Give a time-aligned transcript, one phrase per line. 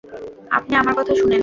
[0.51, 1.39] আপনি আমার কথা শুনেন।